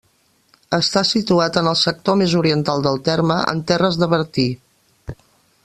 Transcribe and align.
Està 0.77 1.03
situat 1.09 1.59
en 1.61 1.69
el 1.71 1.77
sector 1.81 2.17
més 2.21 2.33
oriental 2.41 2.87
del 2.87 2.97
terme, 3.09 3.37
en 3.55 3.61
terres 3.73 4.01
de 4.05 4.09
Bertí. 4.15 4.47